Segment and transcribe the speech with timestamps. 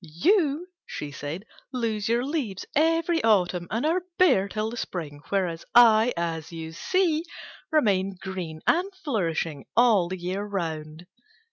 [0.03, 5.63] "You," she said, "lose your leaves every autumn, and are bare till the spring: whereas
[5.75, 7.23] I, as you see,
[7.71, 11.05] remain green and flourishing all the year round."